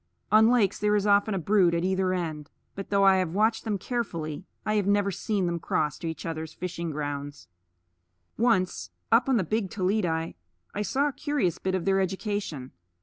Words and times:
On 0.31 0.49
lakes 0.49 0.79
there 0.79 0.95
is 0.95 1.05
often 1.05 1.35
a 1.35 1.37
brood 1.37 1.75
at 1.75 1.83
either 1.85 2.11
end; 2.11 2.49
but 2.73 2.89
though 2.89 3.03
I 3.03 3.17
have 3.17 3.35
watched 3.35 3.65
them 3.65 3.77
carefully, 3.77 4.45
I 4.65 4.73
have 4.73 4.87
never 4.87 5.11
seen 5.11 5.45
them 5.45 5.59
cross 5.59 5.99
to 5.99 6.07
each 6.07 6.25
other's 6.25 6.55
fishing 6.55 6.89
grounds. 6.89 7.47
Once, 8.35 8.89
up 9.11 9.29
on 9.29 9.37
the 9.37 9.43
Big 9.43 9.69
Toledi, 9.69 10.35
I 10.73 10.81
saw 10.81 11.09
a 11.09 11.13
curious 11.13 11.59
bit 11.59 11.75
of 11.75 11.85
their 11.85 11.99
education. 12.01 12.71